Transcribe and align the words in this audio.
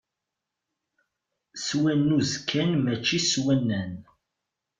S 1.65 1.67
wannuz 1.79 2.31
kan 2.49 2.71
mačči 2.83 3.19
s 3.29 3.33
wannen! 3.43 3.91